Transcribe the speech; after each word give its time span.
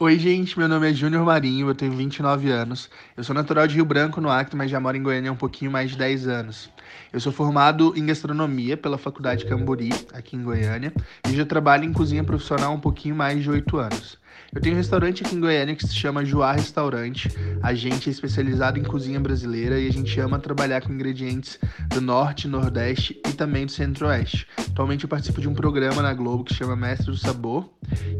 Oi, 0.00 0.18
gente, 0.18 0.58
meu 0.58 0.66
nome 0.68 0.90
é 0.90 0.92
Júnior 0.92 1.24
Marinho, 1.24 1.68
eu 1.68 1.74
tenho 1.74 1.92
29 1.92 2.50
anos. 2.50 2.90
Eu 3.16 3.22
sou 3.22 3.32
natural 3.32 3.64
de 3.68 3.76
Rio 3.76 3.84
Branco, 3.84 4.20
no 4.20 4.28
Acre, 4.28 4.56
mas 4.56 4.68
já 4.68 4.80
moro 4.80 4.96
em 4.96 5.02
Goiânia 5.02 5.30
há 5.30 5.32
um 5.32 5.36
pouquinho 5.36 5.70
mais 5.70 5.92
de 5.92 5.96
10 5.96 6.26
anos. 6.26 6.68
Eu 7.12 7.20
sou 7.20 7.32
formado 7.32 7.94
em 7.96 8.04
gastronomia 8.04 8.76
pela 8.76 8.98
Faculdade 8.98 9.46
Cambori, 9.46 9.90
aqui 10.12 10.34
em 10.34 10.42
Goiânia, 10.42 10.92
e 11.28 11.36
já 11.36 11.46
trabalho 11.46 11.84
em 11.84 11.92
cozinha 11.92 12.24
profissional 12.24 12.72
há 12.72 12.74
um 12.74 12.80
pouquinho 12.80 13.14
mais 13.14 13.40
de 13.40 13.48
8 13.48 13.76
anos. 13.76 14.18
Eu 14.54 14.60
tenho 14.60 14.76
um 14.76 14.78
restaurante 14.78 15.24
aqui 15.24 15.34
em 15.34 15.40
Goiânia 15.40 15.74
que 15.74 15.86
se 15.86 15.94
chama 15.94 16.24
Joá 16.24 16.52
Restaurante. 16.52 17.28
A 17.60 17.74
gente 17.74 18.08
é 18.08 18.12
especializado 18.12 18.78
em 18.78 18.84
cozinha 18.84 19.18
brasileira 19.18 19.80
e 19.80 19.88
a 19.88 19.92
gente 19.92 20.18
ama 20.20 20.38
trabalhar 20.38 20.80
com 20.80 20.92
ingredientes 20.92 21.58
do 21.88 22.00
norte, 22.00 22.46
nordeste 22.46 23.20
e 23.28 23.32
também 23.32 23.66
do 23.66 23.72
centro-oeste. 23.72 24.46
Atualmente 24.70 25.04
eu 25.04 25.08
participo 25.08 25.40
de 25.40 25.48
um 25.48 25.54
programa 25.54 26.00
na 26.00 26.14
Globo 26.14 26.44
que 26.44 26.54
chama 26.54 26.76
Mestre 26.76 27.06
do 27.06 27.16
Sabor 27.16 27.68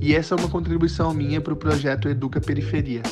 e 0.01 0.13
essa 0.15 0.35
é 0.35 0.39
uma 0.39 0.49
contribuição 0.49 1.15
minha 1.15 1.41
para 1.41 1.53
o 1.53 1.57
projeto 1.57 2.09
Educa 2.09 2.41
Periferia. 2.41 3.03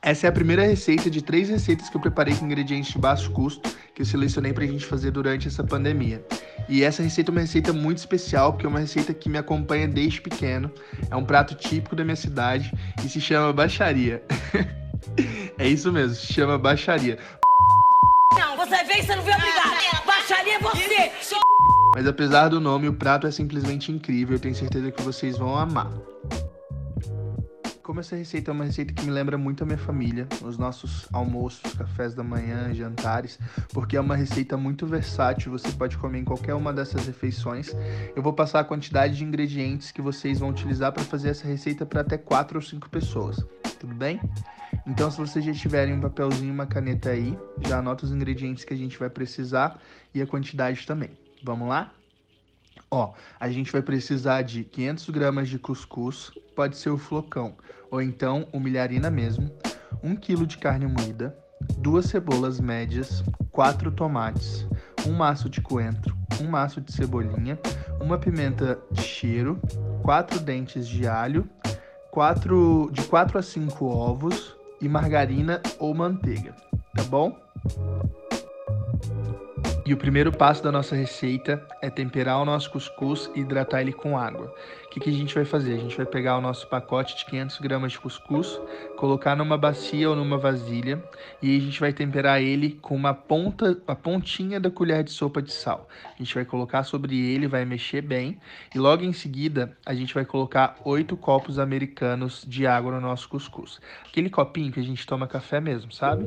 Essa 0.00 0.26
é 0.26 0.28
a 0.28 0.32
primeira 0.32 0.62
receita 0.62 1.10
de 1.10 1.22
três 1.22 1.48
receitas 1.48 1.88
que 1.88 1.96
eu 1.96 2.00
preparei 2.00 2.34
com 2.34 2.44
ingredientes 2.44 2.92
de 2.92 2.98
baixo 2.98 3.30
custo 3.32 3.68
que 3.94 4.02
eu 4.02 4.06
selecionei 4.06 4.52
para 4.52 4.64
a 4.64 4.66
gente 4.66 4.84
fazer 4.84 5.10
durante 5.10 5.48
essa 5.48 5.64
pandemia. 5.64 6.22
E 6.68 6.82
essa 6.82 7.02
receita 7.02 7.30
é 7.30 7.32
uma 7.32 7.40
receita 7.40 7.72
muito 7.72 7.98
especial, 7.98 8.52
porque 8.52 8.66
é 8.66 8.68
uma 8.68 8.78
receita 8.78 9.12
que 9.12 9.28
me 9.28 9.38
acompanha 9.38 9.86
desde 9.86 10.20
pequeno. 10.20 10.70
É 11.10 11.16
um 11.16 11.24
prato 11.24 11.54
típico 11.54 11.94
da 11.94 12.04
minha 12.04 12.16
cidade 12.16 12.72
e 13.04 13.08
se 13.08 13.20
chama 13.20 13.52
baixaria. 13.52 14.22
é 15.58 15.68
isso 15.68 15.92
mesmo, 15.92 16.14
se 16.14 16.32
chama 16.32 16.58
baixaria. 16.58 17.18
Não, 18.38 18.56
você 18.56 18.82
vem, 18.84 19.02
você 19.02 19.14
não 19.14 19.22
vem 19.22 19.34
obrigado. 19.34 20.06
Baixaria 20.06 20.54
é 20.54 20.58
você. 20.58 21.12
Mas 21.94 22.06
apesar 22.06 22.48
do 22.48 22.60
nome, 22.60 22.88
o 22.88 22.92
prato 22.92 23.26
é 23.26 23.30
simplesmente 23.30 23.92
incrível. 23.92 24.36
Eu 24.36 24.40
tenho 24.40 24.54
certeza 24.54 24.90
que 24.90 25.02
vocês 25.02 25.38
vão 25.38 25.56
amar. 25.56 25.92
Como 27.84 28.00
essa 28.00 28.16
receita 28.16 28.50
é 28.50 28.54
uma 28.54 28.64
receita 28.64 28.94
que 28.94 29.04
me 29.04 29.10
lembra 29.10 29.36
muito 29.36 29.62
a 29.62 29.66
minha 29.66 29.76
família, 29.76 30.26
os 30.42 30.56
nossos 30.56 31.06
almoços, 31.12 31.70
cafés 31.74 32.14
da 32.14 32.24
manhã, 32.24 32.72
jantares, 32.72 33.38
porque 33.74 33.94
é 33.94 34.00
uma 34.00 34.16
receita 34.16 34.56
muito 34.56 34.86
versátil, 34.86 35.52
você 35.52 35.70
pode 35.70 35.98
comer 35.98 36.20
em 36.20 36.24
qualquer 36.24 36.54
uma 36.54 36.72
dessas 36.72 37.06
refeições. 37.06 37.76
Eu 38.16 38.22
vou 38.22 38.32
passar 38.32 38.60
a 38.60 38.64
quantidade 38.64 39.18
de 39.18 39.24
ingredientes 39.24 39.92
que 39.92 40.00
vocês 40.00 40.38
vão 40.38 40.48
utilizar 40.48 40.92
para 40.92 41.04
fazer 41.04 41.28
essa 41.28 41.46
receita 41.46 41.84
para 41.84 42.00
até 42.00 42.16
4 42.16 42.56
ou 42.56 42.62
5 42.62 42.88
pessoas, 42.88 43.44
tudo 43.78 43.94
bem? 43.94 44.18
Então, 44.86 45.10
se 45.10 45.18
vocês 45.18 45.44
já 45.44 45.52
tiverem 45.52 45.92
um 45.92 46.00
papelzinho 46.00 46.48
e 46.48 46.52
uma 46.52 46.66
caneta 46.66 47.10
aí, 47.10 47.38
já 47.68 47.80
anota 47.80 48.06
os 48.06 48.12
ingredientes 48.12 48.64
que 48.64 48.72
a 48.72 48.78
gente 48.78 48.98
vai 48.98 49.10
precisar 49.10 49.78
e 50.14 50.22
a 50.22 50.26
quantidade 50.26 50.86
também. 50.86 51.10
Vamos 51.42 51.68
lá? 51.68 51.92
Ó, 52.90 53.12
a 53.38 53.50
gente 53.50 53.70
vai 53.70 53.82
precisar 53.82 54.40
de 54.40 54.64
500 54.64 55.10
gramas 55.10 55.48
de 55.50 55.58
cuscuz, 55.58 56.30
pode 56.54 56.76
ser 56.76 56.90
o 56.90 56.98
flocão, 56.98 57.54
ou 57.90 58.00
então 58.00 58.46
o 58.52 58.60
milharina 58.60 59.10
mesmo, 59.10 59.50
1 60.02 60.16
kg 60.16 60.46
de 60.46 60.58
carne 60.58 60.86
moída, 60.86 61.36
duas 61.78 62.06
cebolas 62.06 62.60
médias, 62.60 63.22
quatro 63.50 63.90
tomates, 63.90 64.66
um 65.06 65.12
maço 65.12 65.48
de 65.48 65.60
coentro, 65.60 66.16
um 66.40 66.48
maço 66.48 66.80
de 66.80 66.92
cebolinha, 66.92 67.58
uma 68.00 68.18
pimenta 68.18 68.78
de 68.90 69.02
cheiro, 69.02 69.60
quatro 70.02 70.40
dentes 70.40 70.86
de 70.86 71.06
alho, 71.06 71.48
quatro, 72.10 72.90
de 72.92 73.02
4 73.02 73.38
a 73.38 73.42
5 73.42 73.84
ovos 73.84 74.56
e 74.80 74.88
margarina 74.88 75.60
ou 75.78 75.94
manteiga, 75.94 76.54
tá 76.94 77.02
bom? 77.04 77.36
E 79.86 79.92
o 79.92 79.98
primeiro 79.98 80.32
passo 80.32 80.62
da 80.62 80.72
nossa 80.72 80.96
receita 80.96 81.62
é 81.82 81.90
temperar 81.90 82.40
o 82.40 82.44
nosso 82.46 82.70
cuscuz 82.70 83.30
e 83.34 83.40
hidratar 83.40 83.82
ele 83.82 83.92
com 83.92 84.16
água. 84.16 84.54
O 84.86 84.88
que, 84.94 85.00
que, 85.00 85.10
a 85.10 85.12
gente 85.12 85.34
vai 85.34 85.44
fazer? 85.44 85.74
A 85.74 85.78
gente 85.78 85.94
vai 85.96 86.06
pegar 86.06 86.38
o 86.38 86.40
nosso 86.40 86.68
pacote 86.68 87.16
de 87.18 87.26
500 87.26 87.58
gramas 87.58 87.92
de 87.92 87.98
cuscuz, 87.98 88.58
colocar 88.96 89.36
numa 89.36 89.58
bacia 89.58 90.08
ou 90.08 90.16
numa 90.16 90.38
vasilha 90.38 91.02
e 91.42 91.54
a 91.56 91.60
gente 91.60 91.80
vai 91.80 91.92
temperar 91.92 92.40
ele 92.40 92.78
com 92.80 92.94
uma 92.94 93.12
ponta, 93.12 93.76
a 93.86 93.94
pontinha 93.94 94.58
da 94.58 94.70
colher 94.70 95.02
de 95.02 95.10
sopa 95.10 95.42
de 95.42 95.52
sal. 95.52 95.86
A 96.14 96.22
gente 96.22 96.34
vai 96.34 96.44
colocar 96.44 96.84
sobre 96.84 97.18
ele, 97.18 97.46
vai 97.48 97.64
mexer 97.66 98.00
bem 98.00 98.38
e 98.74 98.78
logo 98.78 99.02
em 99.02 99.12
seguida 99.12 99.76
a 99.84 99.92
gente 99.92 100.14
vai 100.14 100.24
colocar 100.24 100.76
8 100.84 101.14
copos 101.16 101.58
americanos 101.58 102.42
de 102.46 102.66
água 102.66 102.92
no 102.92 103.00
nosso 103.00 103.28
cuscuz. 103.28 103.80
Aquele 104.08 104.30
copinho 104.30 104.72
que 104.72 104.80
a 104.80 104.84
gente 104.84 105.04
toma 105.04 105.26
café 105.26 105.60
mesmo, 105.60 105.92
sabe? 105.92 106.24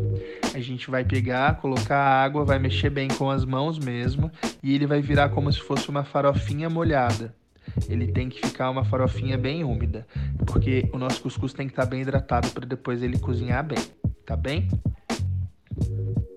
A 0.53 0.59
gente 0.59 0.91
vai 0.91 1.05
pegar, 1.05 1.55
colocar 1.55 1.97
a 1.97 2.23
água, 2.23 2.43
vai 2.43 2.59
mexer 2.59 2.89
bem 2.89 3.07
com 3.07 3.31
as 3.31 3.46
mãos 3.47 3.79
mesmo 3.79 4.31
e 4.61 4.75
ele 4.75 4.85
vai 4.85 5.01
virar 5.01 5.29
como 5.29 5.51
se 5.51 5.59
fosse 5.59 5.89
uma 5.89 6.03
farofinha 6.03 6.69
molhada. 6.69 7.33
Ele 7.89 8.07
tem 8.07 8.29
que 8.29 8.39
ficar 8.45 8.69
uma 8.69 8.85
farofinha 8.85 9.37
bem 9.37 9.63
úmida, 9.63 10.07
porque 10.45 10.89
o 10.93 10.97
nosso 10.97 11.21
cuscuz 11.21 11.53
tem 11.53 11.67
que 11.67 11.73
estar 11.73 11.83
tá 11.83 11.89
bem 11.89 12.01
hidratado 12.01 12.49
para 12.49 12.65
depois 12.65 13.03
ele 13.03 13.19
cozinhar 13.19 13.63
bem, 13.63 13.77
tá 14.25 14.35
bem? 14.35 14.67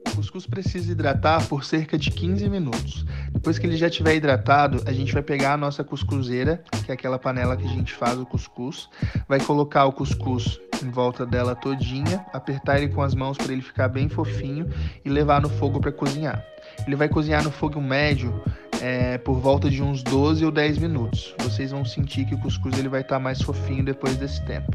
O 0.09 0.16
cuscuz 0.16 0.47
precisa 0.47 0.93
hidratar 0.93 1.47
por 1.49 1.65
cerca 1.65 1.97
de 1.97 2.10
15 2.10 2.49
minutos. 2.49 3.06
Depois 3.40 3.58
que 3.58 3.66
ele 3.66 3.78
já 3.78 3.86
estiver 3.86 4.14
hidratado, 4.14 4.82
a 4.84 4.92
gente 4.92 5.14
vai 5.14 5.22
pegar 5.22 5.54
a 5.54 5.56
nossa 5.56 5.82
cuscuzeira, 5.82 6.62
que 6.84 6.90
é 6.90 6.94
aquela 6.94 7.18
panela 7.18 7.56
que 7.56 7.64
a 7.64 7.70
gente 7.70 7.94
faz 7.94 8.18
o 8.18 8.26
cuscuz, 8.26 8.86
vai 9.26 9.40
colocar 9.40 9.86
o 9.86 9.92
cuscuz 9.94 10.60
em 10.84 10.90
volta 10.90 11.24
dela 11.24 11.54
todinha, 11.54 12.22
apertar 12.34 12.76
ele 12.76 12.92
com 12.92 13.00
as 13.00 13.14
mãos 13.14 13.38
para 13.38 13.50
ele 13.50 13.62
ficar 13.62 13.88
bem 13.88 14.10
fofinho 14.10 14.68
e 15.02 15.08
levar 15.08 15.40
no 15.40 15.48
fogo 15.48 15.80
para 15.80 15.90
cozinhar. 15.90 16.44
Ele 16.86 16.94
vai 16.94 17.08
cozinhar 17.08 17.42
no 17.42 17.50
fogo 17.50 17.80
médio 17.80 18.42
é, 18.80 19.18
por 19.18 19.38
volta 19.38 19.68
de 19.68 19.82
uns 19.82 20.02
12 20.02 20.44
ou 20.44 20.50
10 20.50 20.78
minutos. 20.78 21.34
Vocês 21.41 21.70
vão 21.70 21.84
sentir 21.84 22.24
que 22.24 22.34
o 22.34 22.38
cuscuz 22.38 22.78
ele 22.78 22.88
vai 22.88 23.02
estar 23.02 23.16
tá 23.16 23.20
mais 23.20 23.41
fofinho 23.42 23.84
depois 23.84 24.16
desse 24.16 24.44
tempo. 24.44 24.70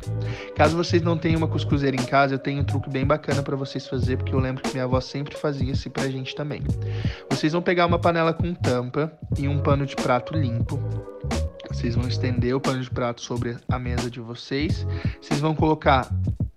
Caso 0.56 0.78
vocês 0.78 1.02
não 1.02 1.18
tenham 1.18 1.38
uma 1.38 1.48
cuscuzeira 1.48 1.96
em 1.96 2.06
casa, 2.06 2.36
eu 2.36 2.40
tenho 2.40 2.62
um 2.62 2.64
truque 2.64 2.90
bem 2.90 3.06
bacana 3.06 3.42
para 3.42 3.56
vocês 3.56 3.88
fazer, 3.88 4.18
porque 4.18 4.34
eu 4.34 4.40
lembro 4.40 4.64
que 4.64 4.72
minha 4.72 4.86
avó 4.86 5.00
sempre 5.02 5.36
fazia 5.36 5.72
isso 5.72 5.90
pra 5.90 6.08
gente 6.08 6.36
também. 6.36 6.62
Vocês 7.30 7.54
vão 7.54 7.62
pegar 7.62 7.86
uma 7.86 8.00
panela 8.00 8.34
com 8.34 8.54
tampa 8.54 9.12
e 9.38 9.48
um 9.48 9.60
pano 9.60 9.86
de 9.86 9.96
prato 9.96 10.38
limpo. 10.38 10.80
Vocês 11.70 11.96
vão 11.96 12.08
estender 12.08 12.56
o 12.56 12.62
pano 12.62 12.82
de 12.82 12.90
prato 12.90 13.22
sobre 13.22 13.58
a 13.68 13.80
mesa 13.80 14.10
de 14.10 14.20
vocês. 14.20 14.86
Vocês 15.20 15.40
vão 15.40 15.54
colocar 15.54 16.10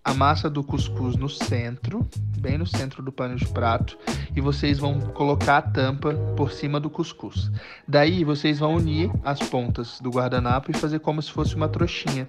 a 0.08 0.14
massa 0.14 0.48
do 0.48 0.64
cuscuz 0.64 1.16
no 1.16 1.28
centro, 1.28 2.08
bem 2.38 2.56
no 2.56 2.66
centro 2.66 3.02
do 3.02 3.12
pano 3.12 3.36
de 3.36 3.46
prato, 3.46 3.98
e 4.34 4.40
vocês 4.40 4.78
vão 4.78 4.98
colocar 4.98 5.58
a 5.58 5.62
tampa 5.62 6.14
por 6.34 6.50
cima 6.50 6.80
do 6.80 6.88
cuscuz. 6.88 7.50
Daí 7.86 8.24
vocês 8.24 8.58
vão 8.58 8.76
unir 8.76 9.10
as 9.22 9.38
pontas 9.38 10.00
do 10.00 10.08
guardanapo 10.08 10.70
e 10.70 10.78
fazer 10.78 11.00
como 11.00 11.20
se 11.20 11.30
fosse 11.30 11.54
uma 11.54 11.68
trouxinha. 11.68 12.26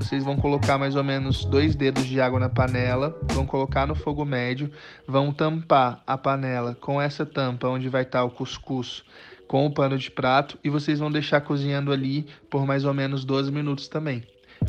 Vocês 0.00 0.24
vão 0.24 0.36
colocar 0.36 0.76
mais 0.76 0.96
ou 0.96 1.04
menos 1.04 1.44
dois 1.44 1.76
dedos 1.76 2.04
de 2.04 2.20
água 2.20 2.40
na 2.40 2.48
panela, 2.48 3.16
vão 3.32 3.46
colocar 3.46 3.86
no 3.86 3.94
fogo 3.94 4.24
médio, 4.24 4.68
vão 5.06 5.32
tampar 5.32 6.02
a 6.04 6.18
panela 6.18 6.74
com 6.74 7.00
essa 7.00 7.24
tampa 7.24 7.68
onde 7.68 7.88
vai 7.88 8.02
estar 8.02 8.24
o 8.24 8.30
cuscuz 8.30 9.04
com 9.46 9.64
o 9.64 9.70
pano 9.70 9.96
de 9.96 10.10
prato 10.10 10.58
e 10.64 10.68
vocês 10.68 10.98
vão 10.98 11.12
deixar 11.12 11.42
cozinhando 11.42 11.92
ali 11.92 12.26
por 12.50 12.66
mais 12.66 12.84
ou 12.84 12.92
menos 12.92 13.24
12 13.24 13.52
minutos 13.52 13.86
também. 13.86 14.24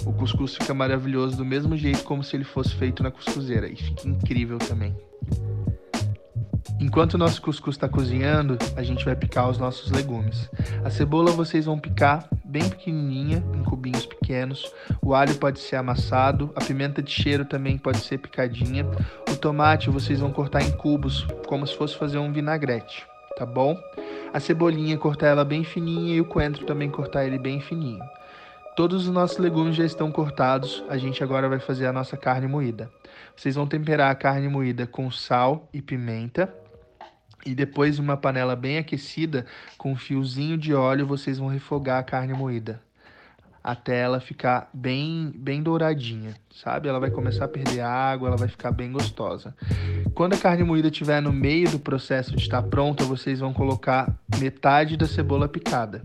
O 0.06 0.14
cuscuz 0.14 0.56
fica 0.56 0.74
maravilhoso 0.74 1.38
do 1.38 1.46
mesmo 1.46 1.78
jeito 1.78 2.04
como 2.04 2.24
se 2.24 2.36
ele 2.36 2.44
fosse 2.44 2.74
feito 2.74 3.04
na 3.04 3.12
cuscuzeira 3.12 3.68
e 3.68 3.76
fica 3.76 4.08
incrível 4.08 4.58
também. 4.58 4.96
Enquanto 6.80 7.14
o 7.14 7.18
nosso 7.18 7.40
cuscuz 7.42 7.76
está 7.76 7.88
cozinhando, 7.88 8.58
a 8.76 8.82
gente 8.82 9.06
vai 9.06 9.16
picar 9.16 9.48
os 9.48 9.60
nossos 9.60 9.92
legumes. 9.92 10.50
A 10.84 10.90
cebola 10.90 11.32
vocês 11.32 11.66
vão 11.66 11.78
picar 11.78 12.28
bem 12.44 12.68
pequenininha, 12.68 13.44
em 13.54 13.64
cubinhos 13.64 14.06
pequenos. 14.08 14.66
O 15.00 15.14
alho 15.14 15.36
pode 15.36 15.60
ser 15.60 15.76
amassado, 15.76 16.52
a 16.56 16.64
pimenta 16.64 17.02
de 17.02 17.12
cheiro 17.12 17.46
também 17.46 17.78
pode 17.78 18.00
ser 18.00 18.18
picadinha. 18.18 18.86
O 19.32 19.36
tomate 19.36 19.92
vocês 19.92 20.20
vão 20.20 20.32
cortar 20.32 20.64
em 20.64 20.72
cubos, 20.72 21.28
como 21.48 21.68
se 21.68 21.78
fosse 21.78 21.96
fazer 21.96 22.18
um 22.18 22.34
vinagrete, 22.34 23.06
tá 23.38 23.46
bom? 23.46 23.78
A 24.34 24.40
cebolinha 24.40 24.98
cortar 24.98 25.28
ela 25.28 25.46
bem 25.46 25.64
fininha 25.64 26.16
e 26.16 26.22
o 26.22 26.26
coentro 26.26 26.66
também 26.66 26.90
cortar 26.90 27.26
ele 27.26 27.38
bem 27.38 27.62
fininho. 27.62 28.02
Todos 28.74 29.06
os 29.06 29.14
nossos 29.14 29.38
legumes 29.38 29.76
já 29.76 29.84
estão 29.84 30.10
cortados, 30.10 30.82
a 30.88 30.98
gente 30.98 31.22
agora 31.22 31.50
vai 31.50 31.60
fazer 31.60 31.88
a 31.88 31.94
nossa 31.94 32.16
carne 32.16 32.48
moída. 32.48 32.90
Vocês 33.36 33.56
vão 33.56 33.68
temperar 33.68 34.10
a 34.10 34.16
carne 34.16 34.48
moída 34.48 34.88
com 34.88 35.12
sal 35.12 35.68
e 35.74 35.82
pimenta. 35.82 36.54
E 37.46 37.54
depois, 37.54 38.00
uma 38.00 38.16
panela 38.16 38.56
bem 38.56 38.78
aquecida, 38.78 39.46
com 39.78 39.92
um 39.92 39.96
fiozinho 39.96 40.58
de 40.58 40.74
óleo, 40.74 41.06
vocês 41.06 41.38
vão 41.38 41.50
refogar 41.50 42.00
a 42.00 42.04
carne 42.04 42.34
moída. 42.34 42.82
Até 43.62 44.00
ela 44.00 44.22
ficar 44.22 44.70
bem, 44.74 45.34
bem 45.36 45.62
douradinha, 45.62 46.36
sabe? 46.56 46.88
Ela 46.88 47.00
vai 47.00 47.12
começar 47.12 47.46
a 47.46 47.50
perder 47.50 47.82
água, 47.82 48.30
ela 48.30 48.38
vai 48.38 48.48
ficar 48.48 48.72
bem 48.72 48.92
gostosa. 48.92 49.54
Quando 50.16 50.34
a 50.34 50.38
carne 50.38 50.64
moída 50.64 50.88
estiver 50.88 51.22
no 51.22 51.34
meio 51.34 51.70
do 51.70 51.80
processo 51.80 52.32
de 52.36 52.42
estar 52.42 52.64
pronta, 52.64 53.04
vocês 53.04 53.40
vão 53.40 53.54
colocar 53.54 54.16
metade 54.40 54.96
da 54.96 55.08
cebola 55.08 55.48
picada 55.48 56.02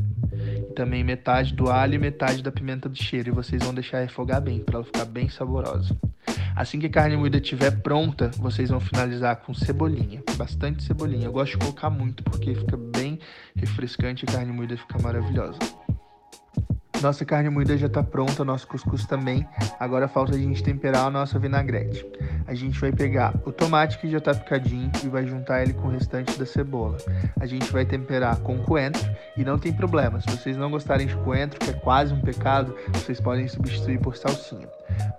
também 0.77 1.03
metade 1.03 1.55
do 1.55 1.71
alho 1.71 1.95
e 1.95 1.99
metade 1.99 2.43
da 2.43 2.53
pimenta 2.53 2.89
de 2.89 3.03
cheiro. 3.03 3.31
E 3.31 3.33
vocês 3.33 3.63
vão 3.65 3.75
deixar 3.75 4.01
refogar 4.01 4.41
bem, 4.41 4.61
para 4.61 4.77
ela 4.77 4.85
ficar 4.85 5.07
bem 5.07 5.29
saborosa. 5.29 5.97
Assim 6.55 6.79
que 6.79 6.87
a 6.87 6.91
carne 6.91 7.17
moída 7.17 7.39
estiver 7.39 7.71
pronta, 7.83 8.31
vocês 8.37 8.71
vão 8.71 8.79
finalizar 8.79 9.37
com 9.37 9.55
cebolinha. 9.55 10.23
Bastante 10.37 10.85
cebolinha. 10.85 11.25
Eu 11.25 11.33
gosto 11.33 11.53
de 11.53 11.59
colocar 11.59 11.91
muito, 11.91 12.23
porque 12.23 12.55
fica 12.55 12.77
bem 12.77 13.19
refrescante 13.57 14.25
e 14.25 14.31
a 14.31 14.33
carne 14.33 14.53
moída 14.53 14.77
fica 14.77 14.99
maravilhosa. 15.03 15.59
Nossa 17.03 17.25
carne 17.25 17.51
moída 17.51 17.77
já 17.77 17.87
está 17.87 18.03
pronta, 18.03 18.45
nosso 18.45 18.67
cuscuz 18.67 19.05
também. 19.07 19.47
Agora 19.79 20.09
falta 20.09 20.35
a 20.35 20.39
gente 20.39 20.63
temperar 20.63 21.07
a 21.07 21.11
nossa 21.11 21.39
vinagrete. 21.39 22.07
A 22.47 22.55
gente 22.55 22.81
vai 22.81 22.91
pegar 22.91 23.35
o 23.45 23.53
tomate 23.53 23.99
que 23.99 24.11
já 24.11 24.19
está 24.19 24.35
picadinho 24.35 24.91
e 25.05 25.09
vai 25.09 25.27
juntar 25.27 25.63
ele 25.63 25.75
com 25.75 25.89
o 25.89 25.91
restante 25.91 26.39
da 26.39 26.47
cebola. 26.47 26.97
A 27.39 27.47
gente 27.47 27.71
vai 27.71 27.85
temperar 27.85 28.39
com 28.39 28.59
coentro 28.59 29.03
e 29.37 29.45
não 29.45 29.59
tem 29.59 29.73
problema. 29.73 30.21
Se 30.21 30.31
vocês 30.31 30.57
não 30.57 30.71
gostarem 30.71 31.07
de 31.07 31.17
coentro, 31.17 31.61
que 31.61 31.71
é 31.71 31.75
quase 31.75 32.15
um 32.15 32.21
pecado, 32.21 32.75
vocês 32.95 33.21
podem 33.21 33.47
substituir 33.47 34.01
por 34.01 34.17
salsinha. 34.17 34.69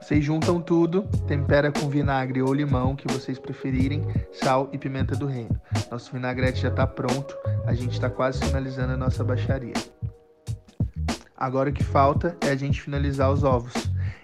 Vocês 0.01 0.23
juntam 0.23 0.59
tudo, 0.59 1.03
tempera 1.27 1.71
com 1.71 1.89
vinagre 1.89 2.41
ou 2.41 2.53
limão, 2.53 2.95
que 2.95 3.11
vocês 3.11 3.37
preferirem, 3.37 4.03
sal 4.31 4.69
e 4.71 4.77
pimenta 4.77 5.15
do 5.15 5.27
reino. 5.27 5.59
Nosso 5.91 6.11
vinagrete 6.11 6.61
já 6.61 6.69
está 6.69 6.87
pronto, 6.87 7.37
a 7.65 7.73
gente 7.73 7.91
está 7.91 8.09
quase 8.09 8.43
finalizando 8.43 8.93
a 8.93 8.97
nossa 8.97 9.23
baixaria. 9.23 9.73
Agora 11.37 11.69
o 11.69 11.73
que 11.73 11.83
falta 11.83 12.35
é 12.41 12.49
a 12.49 12.55
gente 12.55 12.81
finalizar 12.81 13.31
os 13.31 13.43
ovos. 13.43 13.73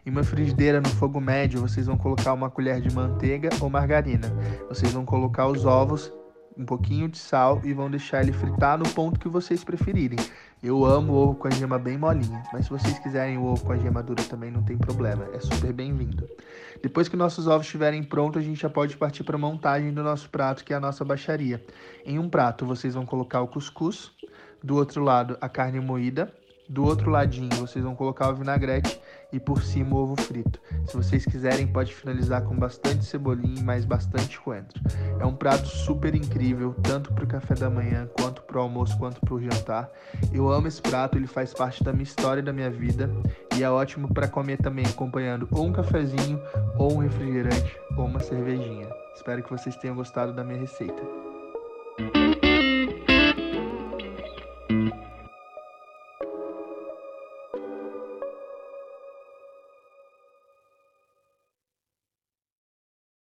Em 0.04 0.10
uma 0.10 0.24
frigideira 0.24 0.82
no 0.82 0.90
fogo 0.90 1.22
médio, 1.22 1.62
vocês 1.62 1.86
vão 1.86 1.96
colocar 1.96 2.34
uma 2.34 2.50
colher 2.50 2.82
de 2.82 2.94
manteiga 2.94 3.50
ou 3.62 3.70
margarina. 3.70 4.28
Vocês 4.68 4.92
vão 4.92 5.06
colocar 5.06 5.48
os 5.48 5.64
ovos, 5.64 6.12
um 6.58 6.66
pouquinho 6.66 7.08
de 7.08 7.20
sal 7.20 7.62
e 7.64 7.72
vão 7.72 7.88
deixar 7.88 8.24
ele 8.24 8.34
fritar 8.34 8.80
no 8.80 8.90
ponto 8.90 9.20
que 9.20 9.30
vocês 9.30 9.64
preferirem. 9.64 10.18
Eu 10.64 10.84
amo 10.84 11.14
ovo 11.14 11.36
com 11.36 11.48
a 11.48 11.52
gema 11.52 11.78
bem 11.78 12.00
molinha, 12.00 12.42
mas 12.52 12.66
se 12.66 12.72
vocês 12.72 12.98
quiserem 12.98 13.38
o 13.38 13.46
ovo 13.46 13.64
com 13.64 13.74
a 13.74 13.78
gema 13.78 14.02
dura 14.02 14.24
também 14.24 14.50
não 14.50 14.64
tem 14.64 14.76
problema, 14.76 15.28
é 15.34 15.40
super 15.40 15.72
bem-vindo. 15.72 16.28
Depois 16.82 17.08
que 17.08 17.16
nossos 17.16 17.46
ovos 17.46 17.68
estiverem 17.68 18.02
prontos, 18.02 18.42
a 18.42 18.46
gente 18.46 18.60
já 18.60 18.70
pode 18.72 18.98
partir 18.98 19.24
para 19.24 19.36
a 19.36 19.40
montagem 19.40 19.94
do 19.94 20.02
nosso 20.02 20.30
prato, 20.32 20.64
que 20.64 20.74
é 20.74 20.76
a 20.76 20.80
nossa 20.80 21.06
baixaria. 21.06 21.64
Em 22.04 22.18
um 22.18 22.28
prato, 22.28 22.66
vocês 22.66 22.96
vão 22.96 23.06
colocar 23.06 23.42
o 23.42 23.48
cuscuz, 23.48 24.12
do 24.64 24.78
outro 24.78 25.04
lado 25.04 25.38
a 25.40 25.48
carne 25.48 25.80
moída, 25.80 26.34
do 26.70 26.86
outro 26.86 27.10
ladinho, 27.10 27.50
vocês 27.58 27.84
vão 27.84 27.96
colocar 27.96 28.30
o 28.30 28.36
vinagrete 28.36 29.00
e 29.32 29.40
por 29.40 29.64
cima 29.64 29.96
o 29.96 30.00
ovo 30.00 30.22
frito. 30.22 30.60
Se 30.86 30.96
vocês 30.96 31.26
quiserem, 31.26 31.68
pode 31.68 31.94
finalizar 31.94 32.44
com 32.44 32.56
bastante 32.56 33.04
cebolinha 33.04 33.60
e 33.60 33.64
mais 33.64 33.84
bastante 33.84 34.40
coentro. 34.40 34.82
É 35.20 35.26
um 35.26 35.36
prato 35.36 35.68
super 35.68 36.16
incrível, 36.16 36.76
tanto 36.84 37.12
para 37.14 37.24
o 37.24 37.28
café 37.28 37.56
da 37.56 37.70
manhã, 37.70 38.08
quanto 38.20 38.42
para 38.44 38.58
o 38.58 38.62
almoço, 38.62 38.98
quanto 38.98 39.20
para 39.22 39.34
o 39.34 39.42
jantar. 39.42 39.90
Eu 40.32 40.50
amo 40.52 40.68
esse 40.68 40.82
prato, 40.82 41.18
ele 41.18 41.28
faz 41.28 41.54
parte 41.54 41.84
da 41.84 41.92
minha 41.92 42.04
história 42.04 42.42
e 42.42 42.44
da 42.44 42.54
minha 42.54 42.70
vida 42.70 43.10
e 43.58 43.64
é 43.64 43.70
ótimo 43.70 44.14
para 44.14 44.28
comer 44.28 44.58
também 44.58 44.86
acompanhando 44.86 45.48
ou 45.52 45.66
um 45.66 45.72
cafezinho, 45.72 46.42
ou 46.78 46.94
um 46.94 46.98
refrigerante, 46.98 47.78
ou 47.98 48.06
uma 48.06 48.20
cervejinha. 48.20 48.88
Espero 49.16 49.44
que 49.44 49.52
vocês 49.52 49.76
tenham 49.76 49.96
gostado 49.96 50.34
da 50.34 50.44
minha 50.44 50.60
receita. 50.60 51.23